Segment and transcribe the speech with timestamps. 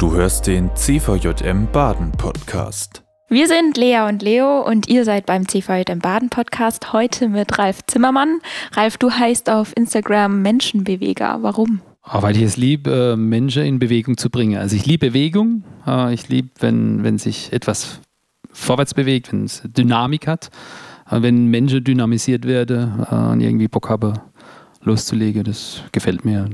[0.00, 3.02] Du hörst den CVJM Baden Podcast.
[3.28, 7.80] Wir sind Lea und Leo und ihr seid beim CVJM Baden Podcast heute mit Ralf
[7.86, 8.38] Zimmermann.
[8.72, 11.40] Ralf, du heißt auf Instagram Menschenbeweger.
[11.42, 11.82] Warum?
[12.10, 14.58] Oh, weil ich es liebe, Menschen in Bewegung zu bringen.
[14.58, 15.64] Also ich liebe Bewegung.
[16.12, 18.00] Ich liebe, wenn, wenn sich etwas
[18.50, 20.48] vorwärts bewegt, wenn es Dynamik hat.
[21.10, 24.18] Wenn Menschen dynamisiert werden und irgendwie Bock haben,
[24.80, 26.48] loszulegen, das gefällt mir.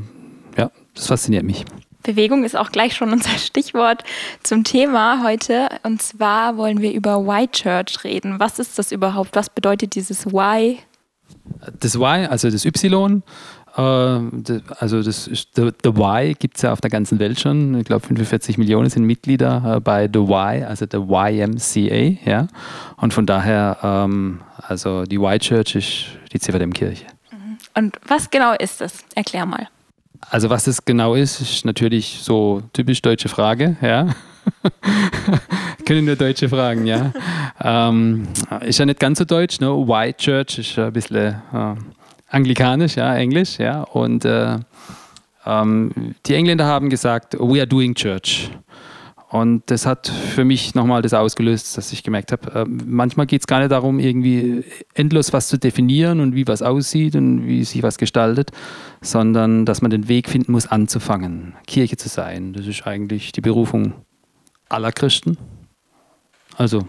[0.59, 1.65] Ja, das fasziniert mich.
[2.07, 4.05] Bewegung ist auch gleich schon unser Stichwort
[4.43, 5.69] zum Thema heute.
[5.83, 8.39] Und zwar wollen wir über Y Church reden.
[8.39, 9.35] Was ist das überhaupt?
[9.35, 10.79] Was bedeutet dieses Y?
[11.81, 13.23] Das Y, also das Y,
[13.77, 17.79] äh, also das ist, the, the Y gibt es ja auf der ganzen Welt schon.
[17.79, 22.19] Ich glaube, 45 Millionen sind Mitglieder äh, bei The Y, also der YMCA.
[22.25, 22.47] Ja?
[22.97, 27.07] Und von daher, ähm, also die Y Church ist die CVDM-Kirche.
[27.33, 27.59] Mhm.
[27.75, 29.05] Und was genau ist das?
[29.15, 29.69] Erklär mal.
[30.31, 34.09] Also was das genau ist, ist natürlich so typisch deutsche Frage, ja.
[35.87, 37.13] Können nur Deutsche fragen, ja.
[37.63, 38.29] ähm,
[38.61, 39.69] ist ja nicht ganz so deutsch, ne?
[39.69, 41.75] White Church ist ein bisschen äh,
[42.29, 43.83] anglikanisch, ja, Englisch, ja.
[43.83, 44.59] Und äh,
[45.47, 48.51] ähm, die Engländer haben gesagt, we are doing church.
[49.41, 53.43] Und das hat für mich nochmal das ausgelöst, dass ich gemerkt habe, äh, manchmal geht
[53.43, 57.63] es gar nicht darum, irgendwie endlos was zu definieren und wie was aussieht und wie
[57.65, 58.51] sich was gestaltet,
[59.03, 62.55] sondern dass man den Weg finden muss, anzufangen, Kirche zu sein.
[62.55, 63.93] Das ist eigentlich die Berufung
[64.71, 65.37] aller Christen.
[66.57, 66.87] Also,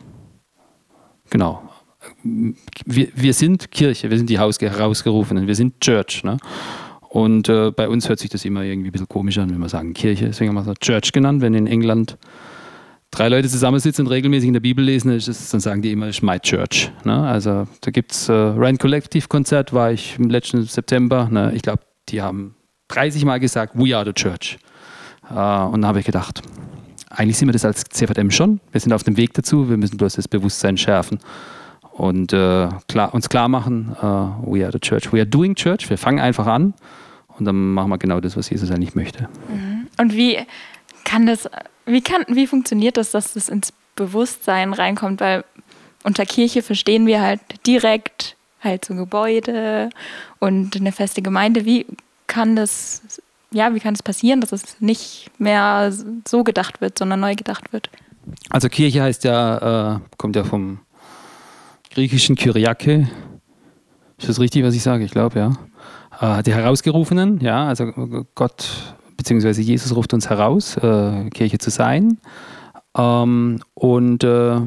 [1.30, 1.70] genau.
[2.86, 6.24] Wir, wir sind Kirche, wir sind die Herausgerufenen, wir sind Church.
[6.24, 6.38] Ne?
[7.18, 9.70] Und äh, bei uns hört sich das immer irgendwie ein bisschen komisch an, wenn wir
[9.70, 10.26] sagen Kirche.
[10.28, 11.42] Deswegen haben wir es Church genannt.
[11.42, 12.16] Wenn in England
[13.10, 16.18] drei Leute zusammensitzen und regelmäßig in der Bibel lesen, es, dann sagen die immer, es
[16.18, 16.92] ist my church.
[17.06, 17.28] Ne?
[17.28, 21.28] Also da gibt es äh, Ryan Collective Konzert, war ich im letzten September.
[21.32, 21.54] Ne?
[21.56, 21.80] Ich glaube,
[22.10, 22.54] die haben
[22.90, 24.60] 30 Mal gesagt, we are the church.
[25.28, 26.44] Äh, und da habe ich gedacht,
[27.10, 28.60] eigentlich sind wir das als CVM schon.
[28.72, 31.18] Wir sind auf dem Weg dazu, wir müssen bloß das Bewusstsein schärfen
[31.94, 35.90] und äh, klar, uns klar machen, uh, we are the church, we are doing church,
[35.90, 36.76] wir fangen einfach an
[37.40, 39.30] und dann machen wir genau das, was Jesus eigentlich möchte.
[39.50, 39.88] Mhm.
[40.00, 40.40] Und wie
[41.04, 41.50] kann das,
[41.86, 45.22] wie kann, wie funktioniert das, dass das ins Bewusstsein reinkommt?
[45.22, 45.44] Weil
[46.04, 49.90] unter Kirche verstehen wir halt direkt halt so Gebäude
[50.40, 51.66] und eine feste Gemeinde.
[51.66, 51.86] Wie
[52.28, 53.22] kann das,
[53.52, 55.92] ja, wie kann es das passieren, dass es nicht mehr
[56.28, 57.90] so gedacht wird, sondern neu gedacht wird?
[58.50, 60.80] Also Kirche heißt ja, äh, kommt ja vom
[61.92, 63.08] griechischen Kyriake.
[64.18, 65.04] Ist das richtig, was ich sage?
[65.04, 65.54] Ich glaube, ja.
[66.20, 67.92] Äh, die Herausgerufenen, ja, also
[68.36, 69.62] Gott bzw.
[69.62, 72.20] Jesus ruft uns heraus, äh, Kirche zu sein.
[72.98, 74.60] Ähm, und äh,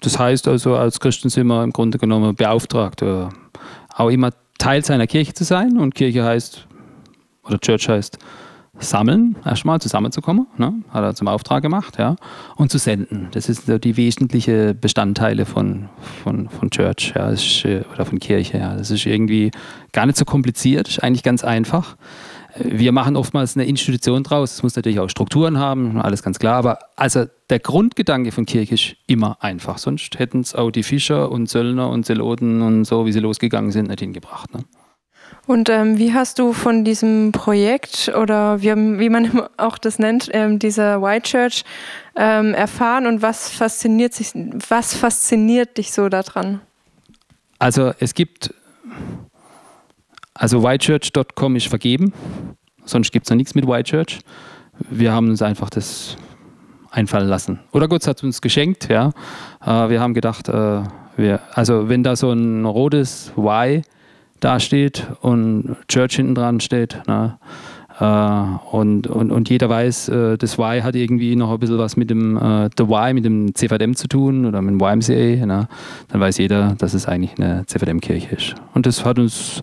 [0.00, 3.28] das heißt also, als Christen sind wir im Grunde genommen beauftragt, äh,
[3.94, 5.78] auch immer Teil seiner Kirche zu sein.
[5.78, 6.66] Und Kirche heißt,
[7.44, 8.18] oder Church heißt,
[8.80, 10.74] sammeln, erstmal zusammenzukommen, ne?
[10.90, 12.16] hat er zum Auftrag gemacht, ja,
[12.56, 13.28] und zu senden.
[13.32, 15.88] Das sind die wesentlichen Bestandteile von,
[16.22, 18.58] von, von Church ja, ist, äh, oder von Kirche.
[18.58, 18.76] Ja.
[18.76, 19.50] Das ist irgendwie
[19.92, 21.96] gar nicht so kompliziert, ist eigentlich ganz einfach.
[22.56, 26.56] Wir machen oftmals eine Institution draus, es muss natürlich auch Strukturen haben, alles ganz klar,
[26.56, 31.30] aber also der Grundgedanke von Kirche ist immer einfach, sonst hätten es auch die Fischer
[31.30, 34.52] und Söllner und Zeloten und so, wie sie losgegangen sind, nicht hingebracht.
[34.54, 34.64] Ne?
[35.46, 38.68] Und ähm, wie hast du von diesem Projekt oder wie,
[38.98, 41.64] wie man auch das nennt, ähm, dieser White Church
[42.16, 44.32] ähm, erfahren und was fasziniert, sich,
[44.68, 46.60] was fasziniert dich so daran?
[47.58, 48.52] Also es gibt,
[50.34, 52.12] also whitechurch.com ist vergeben,
[52.84, 54.18] sonst gibt es noch nichts mit White Church.
[54.90, 56.16] Wir haben uns einfach das
[56.90, 57.60] einfallen lassen.
[57.72, 59.12] Oder Gott hat uns geschenkt, ja.
[59.64, 60.82] Äh, wir haben gedacht, äh,
[61.16, 63.82] wir, also wenn da so ein rotes Y
[64.40, 67.02] dasteht und Church hinten dran steht.
[67.06, 67.38] Ne?
[68.00, 68.04] Äh,
[68.70, 72.10] und, und, und jeder weiß, äh, das Y hat irgendwie noch ein bisschen was mit
[72.10, 75.46] dem äh, The Y, mit dem CVDM zu tun oder mit dem YMCA.
[75.46, 75.68] Ne?
[76.08, 78.54] Dann weiß jeder, dass es eigentlich eine CVDM-Kirche ist.
[78.74, 79.62] Und das hat uns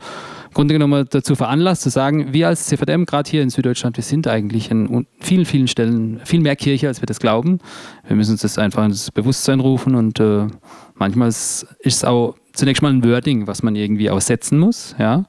[0.50, 4.03] im Grunde genommen dazu veranlasst, zu sagen, wir als CVDM, gerade hier in Süddeutschland, wir
[4.06, 7.59] sind eigentlich an vielen, vielen Stellen viel mehr Kirche, als wir das glauben.
[8.08, 10.47] Wir müssen uns das einfach ins Bewusstsein rufen und äh,
[10.94, 14.96] manchmal ist es auch zunächst mal ein Wording, was man irgendwie aussetzen muss.
[14.97, 15.25] Ja?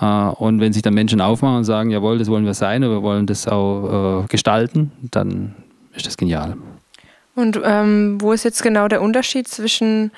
[0.00, 2.94] Äh, und wenn sich dann Menschen aufmachen und sagen, jawohl, das wollen wir sein, aber
[2.94, 5.54] wir wollen das auch äh, gestalten, dann
[5.94, 6.56] ist das genial.
[7.34, 10.10] Und ähm, wo ist jetzt genau der Unterschied zwischen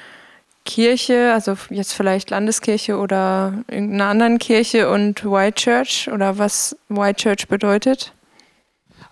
[0.65, 7.17] Kirche, also jetzt vielleicht Landeskirche oder irgendeiner anderen Kirche und White Church oder was White
[7.17, 8.14] Church bedeutet?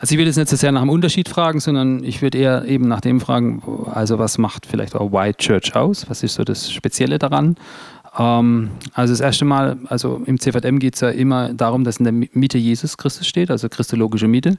[0.02, 2.64] Also ich will jetzt nicht so sehr nach dem Unterschied fragen, sondern ich würde eher
[2.64, 6.10] eben nach dem fragen, also was macht vielleicht auch White Church aus?
[6.10, 7.54] Was ist so das Spezielle daran?
[8.18, 12.04] Ähm, also das erste Mal, also im CVM geht es ja immer darum, dass in
[12.04, 14.58] der Mitte Jesus Christus steht, also christologische Mitte.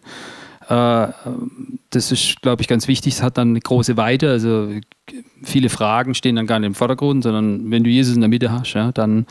[0.70, 1.08] Äh,
[1.90, 3.16] das ist, glaube ich, ganz wichtig.
[3.16, 4.30] Es hat dann eine große Weite.
[4.30, 4.70] Also
[5.42, 8.50] viele Fragen stehen dann gar nicht im Vordergrund, sondern wenn du Jesus in der Mitte
[8.50, 9.26] hast, ja, dann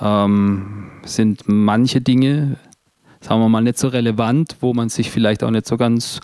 [0.00, 2.56] ähm, sind manche Dinge,
[3.22, 6.20] sagen wir mal, nicht so relevant, wo man sich vielleicht auch nicht so ganz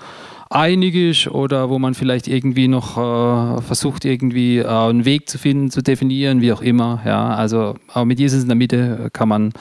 [0.51, 5.39] einig ist oder wo man vielleicht irgendwie noch äh, versucht, irgendwie äh, einen Weg zu
[5.39, 7.01] finden, zu definieren, wie auch immer.
[7.05, 9.53] Ja, also aber mit Jesus in der Mitte kann man,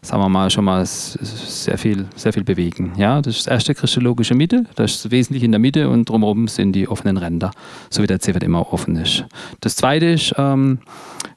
[0.00, 2.92] sagen wir mal, schon mal sehr viel, sehr viel bewegen.
[2.96, 6.46] Ja, das ist das erste christologische Mitte, das ist wesentlich in der Mitte und drumherum
[6.46, 7.50] sind die offenen Ränder,
[7.90, 9.24] so wie der CVM auch offen ist.
[9.60, 10.78] Das zweite ist, ähm,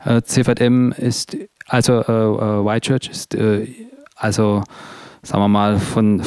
[0.05, 1.35] äh, CVM ist,
[1.67, 3.67] also äh, äh, White Church ist, äh,
[4.15, 4.63] also
[5.23, 6.21] sagen wir mal, von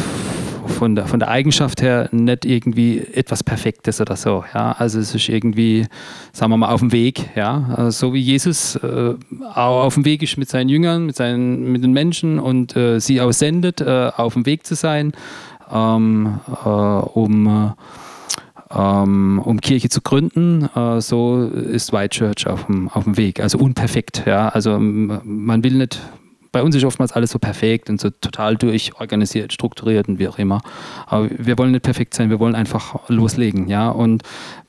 [0.75, 4.44] von der, von der Eigenschaft her nicht irgendwie etwas Perfektes oder so.
[4.55, 4.73] Ja?
[4.73, 5.87] Also es ist irgendwie,
[6.32, 7.31] sagen wir mal, auf dem Weg.
[7.35, 7.91] Ja?
[7.91, 9.14] So wie Jesus äh,
[9.55, 13.00] auch auf dem Weg ist mit seinen Jüngern, mit, seinen, mit den Menschen und äh,
[13.00, 15.12] sie auch sendet, äh, auf dem Weg zu sein,
[15.73, 17.75] ähm, äh, um,
[18.70, 20.69] ähm, um Kirche zu gründen.
[20.75, 23.41] Äh, so ist White Church auf dem, auf dem Weg.
[23.41, 24.25] Also unperfekt.
[24.26, 24.49] Ja?
[24.49, 26.00] Also man will nicht
[26.54, 30.38] bei uns ist oftmals alles so perfekt und so total durchorganisiert, strukturiert und wie auch
[30.38, 30.60] immer.
[31.06, 33.88] Aber wir wollen nicht perfekt sein, wir wollen einfach loslegen, ja.
[33.88, 34.22] Und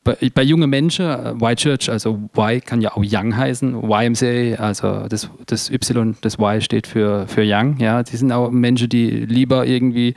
[0.04, 4.56] bei, bei jungen Menschen, äh, White Church, also Y kann ja auch Young heißen, YMCA,
[4.56, 8.02] also das, das Y, das Y steht für, für Young, ja.
[8.02, 10.16] Die sind auch Menschen, die lieber irgendwie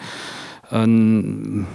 [0.71, 1.67] ein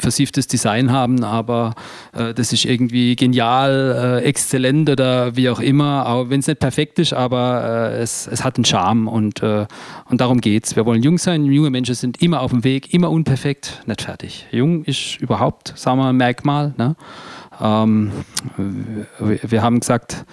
[0.00, 1.74] versieftes Design haben, aber
[2.12, 6.60] äh, das ist irgendwie genial, äh, exzellent oder wie auch immer, auch wenn es nicht
[6.60, 9.66] perfekt ist, aber äh, es, es hat einen Charme und, äh,
[10.08, 10.76] und darum es.
[10.76, 14.46] Wir wollen jung sein, junge Menschen sind immer auf dem Weg, immer unperfekt, nicht fertig.
[14.50, 16.74] Jung ist überhaupt, sagen wir, ein Merkmal.
[16.78, 16.96] Ne?
[17.60, 18.12] Ähm,
[19.18, 20.24] wir, wir haben gesagt,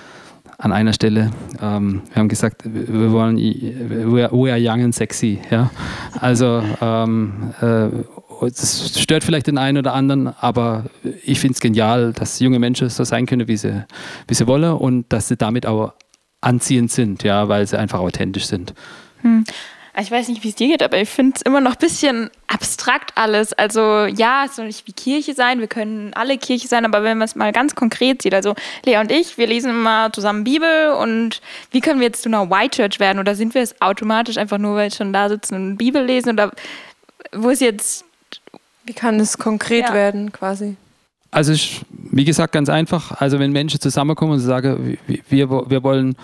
[0.62, 5.40] an einer Stelle, ähm, wir haben gesagt, wir wollen, we are, young and sexy.
[5.50, 5.72] Ja?
[6.19, 7.88] Also ähm, äh,
[8.42, 10.86] das stört vielleicht den einen oder anderen, aber
[11.25, 13.86] ich finde es genial, dass junge Menschen so sein können, wie sie,
[14.28, 15.94] wie sie wollen und dass sie damit auch
[16.42, 18.74] anziehend sind, ja, weil sie einfach authentisch sind.
[19.22, 19.44] Hm.
[20.00, 22.30] Ich weiß nicht, wie es dir geht, aber ich finde es immer noch ein bisschen
[22.48, 23.52] abstrakt alles.
[23.54, 27.18] Also ja, es soll nicht wie Kirche sein, wir können alle Kirche sein, aber wenn
[27.18, 28.56] man es mal ganz konkret sieht, also
[28.86, 31.42] Lea und ich, wir lesen immer zusammen Bibel und
[31.72, 33.20] wie können wir jetzt zu einer White Church werden?
[33.20, 36.30] Oder sind wir es automatisch einfach nur, weil wir schon da sitzen und Bibel lesen?
[36.32, 36.52] Oder
[37.34, 38.06] wo ist jetzt...
[38.86, 39.94] Wie kann es konkret ja.
[39.94, 40.76] werden quasi?
[41.30, 43.22] Also ich, wie gesagt, ganz einfach.
[43.22, 46.16] Also wenn Menschen zusammenkommen und sagen, wir, wir wollen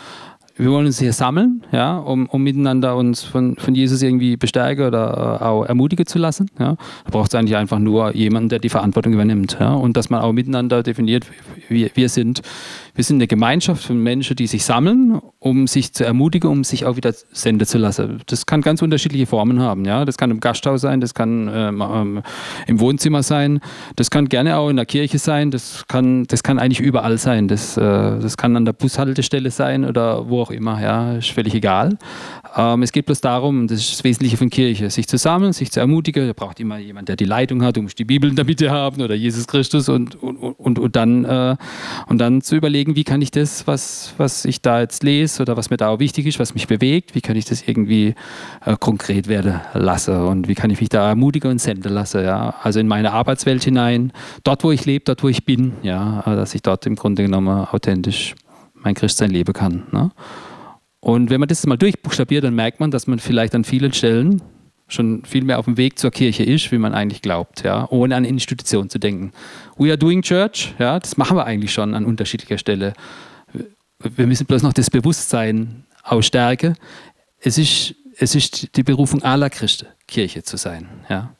[0.57, 4.87] wir wollen uns hier sammeln, ja, um, um miteinander uns von, von Jesus irgendwie bestärken
[4.87, 6.49] oder äh, auch ermutigen zu lassen.
[6.59, 6.75] Ja.
[7.05, 9.57] Da braucht es eigentlich einfach nur jemanden, der die Verantwortung übernimmt.
[9.59, 11.27] Ja, und dass man auch miteinander definiert,
[11.69, 12.41] wir, wir sind
[12.97, 16.83] wir sind eine Gemeinschaft von Menschen, die sich sammeln, um sich zu ermutigen, um sich
[16.83, 18.23] auch wieder senden zu lassen.
[18.25, 19.85] Das kann ganz unterschiedliche Formen haben.
[19.85, 20.03] Ja?
[20.03, 22.23] Das kann im Gasthaus sein, das kann ähm, ähm,
[22.65, 23.59] im Wohnzimmer sein,
[23.95, 27.47] das kann gerne auch in der Kirche sein, das kann, das kann eigentlich überall sein.
[27.47, 30.81] Das, äh, das kann an der Bushaltestelle sein oder wo auch immer.
[30.81, 31.17] Ja?
[31.17, 31.97] Ist völlig egal.
[32.55, 35.71] Ähm, es geht bloß darum, das ist das Wesentliche von Kirche, sich zu sammeln, sich
[35.71, 36.27] zu ermutigen.
[36.27, 38.71] Da braucht immer jemand, der die Leitung hat, du musst die Bibel in der Mitte
[38.71, 41.55] haben oder Jesus Christus und, und, und, und, dann, äh,
[42.07, 45.55] und dann zu überlegen, wie kann ich das, was, was ich da jetzt lese oder
[45.55, 48.15] was mir da auch wichtig ist, was mich bewegt, wie kann ich das irgendwie
[48.65, 52.23] äh, konkret werden lassen und wie kann ich mich da ermutigen und senden lassen.
[52.23, 52.55] Ja?
[52.63, 54.11] Also in meine Arbeitswelt hinein,
[54.43, 56.23] dort, wo ich lebe, dort, wo ich bin, ja?
[56.25, 58.35] dass ich dort im Grunde genommen authentisch
[58.87, 59.83] mein Christsein leben kann.
[59.91, 60.11] Ne?
[61.01, 64.41] Und wenn man das mal durchbuchstabiert, dann merkt man, dass man vielleicht an vielen Stellen
[64.87, 68.15] schon viel mehr auf dem Weg zur Kirche ist, wie man eigentlich glaubt, ja, ohne
[68.15, 69.33] an Institutionen zu denken.
[69.77, 72.93] We are doing church, ja, das machen wir eigentlich schon an unterschiedlicher Stelle.
[73.99, 76.77] Wir müssen bloß noch das Bewusstsein ausstärken.
[77.41, 81.33] Es ist, es ist die Berufung aller Christen, Kirche zu sein, ja.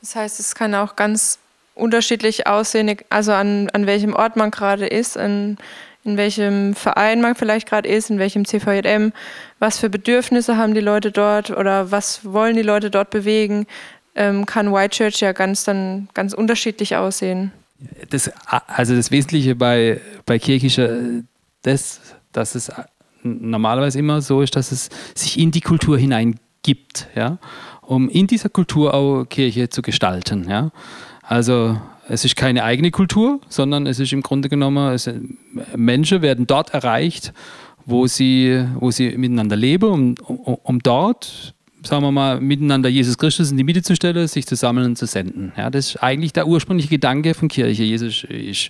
[0.00, 1.38] Das heißt, es kann auch ganz
[1.74, 5.58] unterschiedlich aussehen, also an, an welchem Ort man gerade ist, in
[6.04, 9.12] in welchem Verein man vielleicht gerade ist, in welchem CVJM,
[9.58, 13.66] was für Bedürfnisse haben die Leute dort oder was wollen die Leute dort bewegen,
[14.14, 17.52] ähm, kann White Church ja ganz dann ganz unterschiedlich aussehen.
[18.10, 20.96] Das, also das Wesentliche bei, bei kirchischer,
[21.62, 22.00] das,
[22.32, 22.70] dass es
[23.22, 27.38] normalerweise immer so ist, dass es sich in die Kultur hineingibt, ja,
[27.82, 30.48] um in dieser Kultur auch Kirche zu gestalten.
[30.48, 30.70] Ja.
[31.22, 31.80] Also
[32.10, 35.08] es ist keine eigene Kultur, sondern es ist im Grunde genommen, es,
[35.76, 37.32] Menschen werden dort erreicht,
[37.86, 43.16] wo sie, wo sie miteinander leben, um, um, um dort sagen wir mal, miteinander Jesus
[43.18, 45.52] Christus in die Mitte zu stellen, sich zu sammeln und zu senden.
[45.56, 47.84] Ja, das ist eigentlich der ursprüngliche Gedanke von Kirche.
[47.84, 48.68] Jesus ist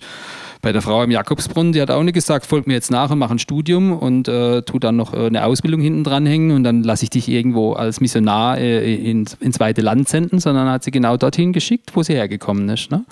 [0.61, 3.19] bei der Frau im Jakobsbrunnen, die hat auch nicht gesagt, folg mir jetzt nach und
[3.19, 6.63] mach ein Studium und äh, tu dann noch äh, eine Ausbildung hinten dran hängen und
[6.63, 10.83] dann lasse ich dich irgendwo als Missionar äh, ins, ins zweite Land senden, sondern hat
[10.83, 12.91] sie genau dorthin geschickt, wo sie hergekommen ist.
[12.91, 13.05] Ne?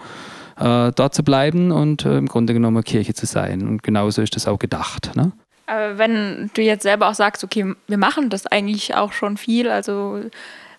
[0.60, 3.68] Äh, dort zu bleiben und äh, im Grunde genommen Kirche zu sein.
[3.68, 5.16] Und genauso ist das auch gedacht.
[5.16, 5.32] Ne?
[5.70, 9.70] Aber wenn du jetzt selber auch sagst, okay, wir machen das eigentlich auch schon viel,
[9.70, 10.22] also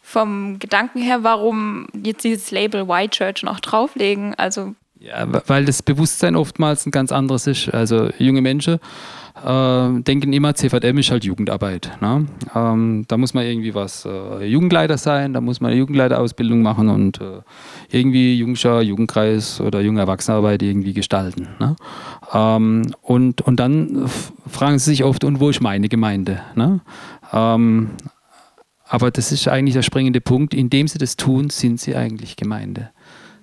[0.03, 4.35] vom Gedanken her, warum jetzt dieses Label White Church noch drauflegen?
[4.35, 7.73] Also ja, weil das Bewusstsein oftmals ein ganz anderes ist.
[7.73, 8.79] Also junge Menschen
[9.45, 11.91] äh, denken immer, CVM ist halt Jugendarbeit.
[12.03, 12.27] Ne?
[12.55, 16.91] Ähm, da muss man irgendwie was äh, Jugendleiter sein, da muss man eine Jugendleiterausbildung machen
[16.91, 17.41] und äh,
[17.91, 21.49] irgendwie Jungscher, Jugendkreis oder junge Erwachsenenarbeit irgendwie gestalten.
[21.59, 21.77] Ne?
[22.35, 24.07] Ähm, und, und dann
[24.47, 26.43] fragen sie sich oft, und wo ist meine Gemeinde?
[26.55, 26.81] Ne?
[27.33, 27.91] Ähm,
[28.87, 30.53] aber das ist eigentlich der springende Punkt.
[30.53, 32.91] Indem sie das tun, sind sie eigentlich Gemeinde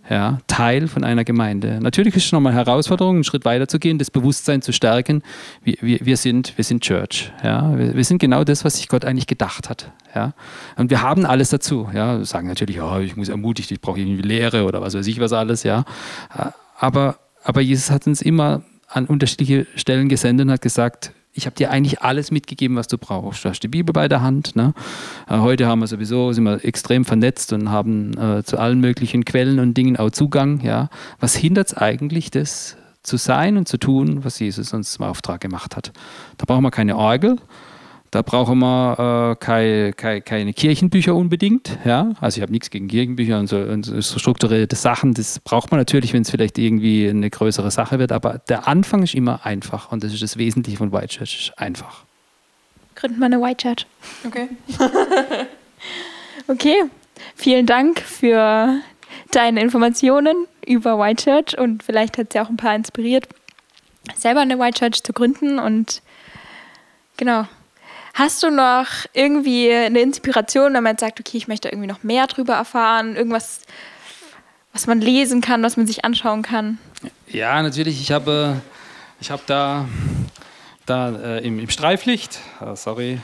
[0.09, 1.79] ja, Teil von einer Gemeinde.
[1.81, 5.21] Natürlich ist es nochmal eine Herausforderung, einen Schritt weiter zu gehen, das Bewusstsein zu stärken.
[5.63, 7.31] Wir, wir, wir, sind, wir sind Church.
[7.43, 7.77] Ja.
[7.77, 9.91] Wir, wir, sind genau das, was sich Gott eigentlich gedacht hat.
[10.15, 10.33] Ja.
[10.77, 11.89] Und wir haben alles dazu.
[11.93, 12.19] Ja.
[12.19, 15.19] Wir sagen natürlich, oh, ich muss ermutigt, ich brauche irgendwie Lehre oder was weiß ich
[15.19, 15.63] was alles.
[15.63, 15.83] Ja.
[16.77, 21.55] Aber, aber Jesus hat uns immer an unterschiedliche Stellen gesendet und hat gesagt, ich habe
[21.55, 23.45] dir eigentlich alles mitgegeben, was du brauchst.
[23.45, 24.55] Du hast die Bibel bei der Hand.
[24.55, 24.73] Ne?
[25.29, 29.23] Äh, heute haben wir sowieso, sind wir extrem vernetzt und haben äh, zu allen möglichen
[29.23, 30.61] Quellen und Dingen auch Zugang.
[30.61, 30.89] Ja?
[31.19, 35.39] Was hindert es eigentlich, das zu sein und zu tun, was Jesus uns zum Auftrag
[35.39, 35.93] gemacht hat?
[36.39, 37.37] Da brauchen wir keine Orgel,
[38.11, 41.77] da brauchen wir äh, keine, keine, keine, Kirchenbücher unbedingt.
[41.83, 42.11] Ja?
[42.21, 45.13] Also ich habe nichts gegen Kirchenbücher und so, und so strukturierte Sachen.
[45.13, 48.11] Das braucht man natürlich, wenn es vielleicht irgendwie eine größere Sache wird.
[48.11, 51.49] Aber der Anfang ist immer einfach und das ist das Wesentliche von White Church.
[51.49, 52.05] Ist einfach.
[52.95, 53.85] Gründen wir eine White Church.
[54.25, 54.47] Okay.
[56.47, 56.83] okay.
[57.35, 58.79] Vielen Dank für
[59.31, 63.27] deine Informationen über White Church und vielleicht hat es ja auch ein paar inspiriert,
[64.15, 66.01] selber eine White Church zu gründen und
[67.17, 67.47] genau,
[68.17, 72.25] Hast du noch irgendwie eine Inspiration, wenn man sagt, okay, ich möchte irgendwie noch mehr
[72.25, 73.61] drüber erfahren, irgendwas,
[74.73, 76.79] was man lesen kann, was man sich anschauen kann?
[77.27, 78.01] Ja, natürlich.
[78.01, 78.59] Ich habe,
[79.21, 79.87] ich habe da,
[80.87, 83.19] da äh, im, im Streiflicht, oh, sorry,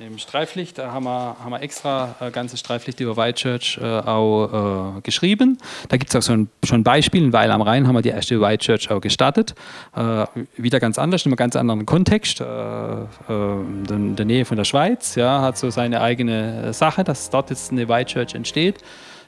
[0.00, 3.84] im Streiflicht da haben wir, haben wir extra äh, ganze Streiflicht über White Church äh,
[3.84, 5.58] auch äh, geschrieben.
[5.88, 7.22] Da gibt es auch so ein, schon ein Beispiel.
[7.22, 9.54] In Weil am Rhein haben wir die erste White Church auch gestartet.
[9.94, 10.26] Äh,
[10.56, 12.40] wieder ganz anders, in einem ganz anderen Kontext.
[12.40, 15.14] Äh, äh, in der Nähe von der Schweiz.
[15.16, 18.76] Ja, hat so seine eigene Sache, dass dort jetzt eine White Church entsteht.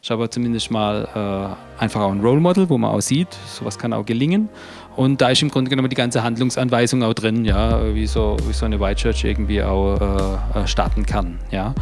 [0.03, 3.93] Ist aber zumindest mal einfach auch ein Role Model, wo man auch sieht, sowas kann
[3.93, 4.49] auch gelingen.
[4.97, 8.53] Und da ist im Grunde genommen die ganze Handlungsanweisung auch drin, ja, wie so, wie
[8.53, 11.39] so eine White Church irgendwie auch äh, äh starten kann.
[11.53, 11.75] Ja.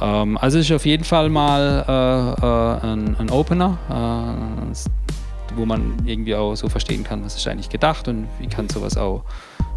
[0.00, 5.64] Ähm, also es ist auf jeden Fall mal äh, äh, ein, ein, Opener, äh, wo
[5.64, 9.22] man irgendwie auch so verstehen kann, was ist eigentlich gedacht und wie kann sowas auch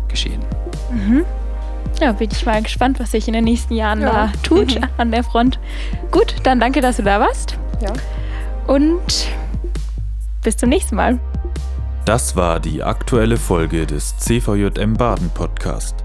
[0.07, 0.41] geschehen.
[0.91, 1.25] Mhm.
[2.01, 4.11] Ja, bin ich mal gespannt, was sich in den nächsten Jahren ja.
[4.11, 4.87] da tut mhm.
[4.97, 5.59] an der Front.
[6.11, 7.59] Gut, dann danke, dass du da warst.
[7.83, 7.93] Ja.
[8.65, 9.27] Und
[10.41, 11.19] bis zum nächsten Mal.
[12.05, 15.95] Das war die aktuelle Folge des CVJM Baden Podcast.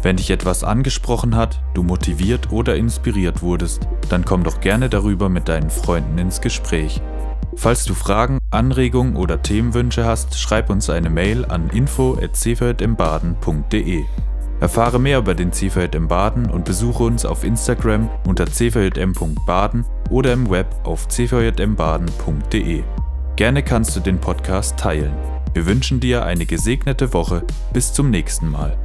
[0.00, 5.28] Wenn dich etwas angesprochen hat, du motiviert oder inspiriert wurdest, dann komm doch gerne darüber
[5.28, 7.02] mit deinen Freunden ins Gespräch.
[7.56, 14.04] Falls du Fragen, Anregungen oder Themenwünsche hast, schreib uns eine Mail an info@cvjmbaden.de.
[14.60, 20.50] Erfahre mehr über den CVJM Baden und besuche uns auf Instagram unter cvjm.baden oder im
[20.50, 22.82] Web auf cvjmbaden.de.
[23.36, 25.12] Gerne kannst du den Podcast teilen.
[25.54, 27.44] Wir wünschen dir eine gesegnete Woche.
[27.72, 28.76] Bis zum nächsten Mal.